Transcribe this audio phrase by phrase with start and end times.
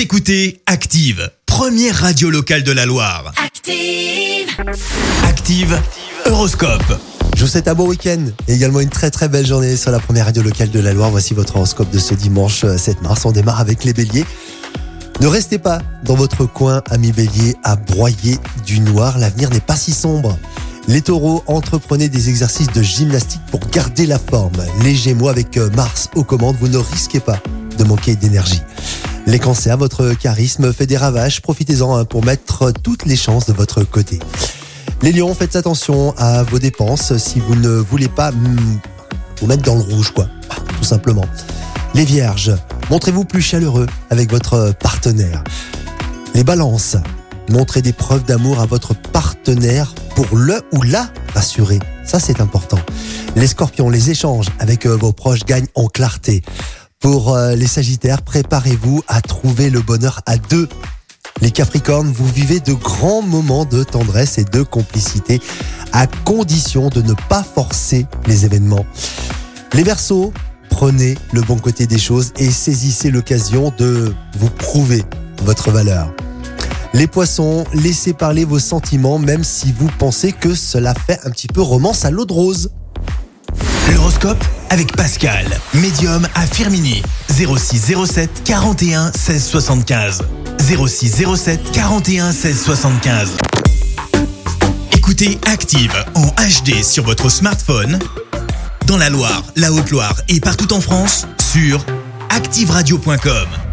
[0.00, 3.34] Vous écoutez Active, première radio locale de la Loire.
[3.36, 4.48] Active.
[5.24, 5.78] Active,
[6.24, 6.98] Horoscope.
[7.36, 10.00] Je vous souhaite un bon week-end et également une très très belle journée sur la
[10.00, 11.10] première radio locale de la Loire.
[11.10, 13.26] Voici votre horoscope de ce dimanche euh, 7 mars.
[13.26, 14.24] On démarre avec les béliers.
[15.20, 19.18] Ne restez pas dans votre coin, amis béliers, à broyer du noir.
[19.18, 20.38] L'avenir n'est pas si sombre.
[20.88, 24.64] Les taureaux, entreprenez des exercices de gymnastique pour garder la forme.
[24.82, 27.38] Les gémeaux, avec euh, Mars aux commandes, vous ne risquez pas
[27.76, 28.62] de manquer d'énergie.
[29.26, 31.40] Les cancers, votre charisme fait des ravages.
[31.42, 34.18] Profitez-en hein, pour mettre toutes les chances de votre côté.
[35.02, 38.78] Les lions, faites attention à vos dépenses si vous ne voulez pas hmm,
[39.40, 40.28] vous mettre dans le rouge, quoi.
[40.78, 41.24] Tout simplement.
[41.94, 42.52] Les vierges,
[42.90, 45.42] montrez-vous plus chaleureux avec votre partenaire.
[46.34, 46.96] Les balances,
[47.48, 51.78] montrez des preuves d'amour à votre partenaire pour le ou la rassurer.
[52.04, 52.78] Ça, c'est important.
[53.36, 56.42] Les scorpions, les échanges avec euh, vos proches gagnent en clarté.
[57.00, 60.68] Pour euh, les sagittaires, préparez-vous à trouver le bonheur à deux.
[61.40, 65.40] Les Capricornes, vous vivez de grands moments de tendresse et de complicité
[65.92, 68.84] à condition de ne pas forcer les événements.
[69.72, 70.30] Les Verseaux,
[70.68, 75.02] prenez le bon côté des choses et saisissez l'occasion de vous prouver
[75.42, 76.12] votre valeur.
[76.92, 81.48] Les Poissons, laissez parler vos sentiments même si vous pensez que cela fait un petit
[81.48, 82.70] peu romance à l'eau de rose.
[83.90, 84.44] L'horoscope?
[84.70, 87.02] Avec Pascal, médium à Firmini.
[87.28, 90.22] 06 07 41 16 75.
[90.58, 93.36] 06 07 41 16 75.
[94.92, 97.98] Écoutez Active en HD sur votre smartphone,
[98.86, 101.84] dans la Loire, la Haute-Loire et partout en France, sur
[102.30, 103.69] activeradio.com.